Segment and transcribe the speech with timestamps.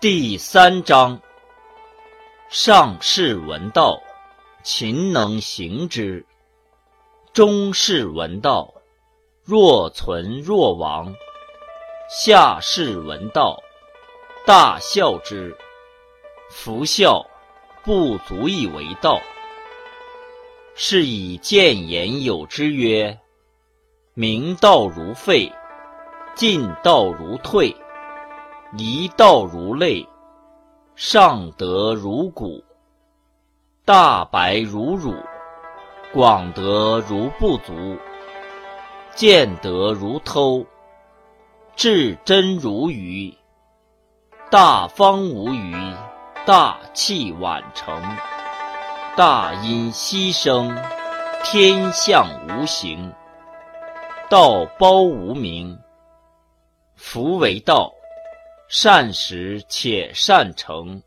[0.00, 1.20] 第三章：
[2.48, 4.00] 上士闻道，
[4.62, 6.24] 勤能行之；
[7.32, 8.74] 中士闻道，
[9.42, 11.12] 若存若亡；
[12.08, 13.60] 下士闻道，
[14.46, 15.56] 大孝之。
[16.48, 17.26] 夫孝，
[17.82, 19.20] 不足以为道。
[20.76, 23.18] 是以谏言有之曰
[24.14, 25.52] ：“明道如废，
[26.36, 27.74] 进道如退。”
[28.76, 30.06] 一道如泪，
[30.94, 32.62] 上德如谷；
[33.86, 35.14] 大白如乳，
[36.12, 37.96] 广德如不足；
[39.14, 40.66] 见德如偷，
[41.76, 43.34] 至真如愚。
[44.50, 45.74] 大方无余，
[46.44, 48.02] 大器晚成；
[49.16, 50.76] 大音希声，
[51.42, 53.14] 天象无形。
[54.28, 55.78] 道包无名，
[56.96, 57.94] 夫为道。
[58.68, 61.02] 善始且善成，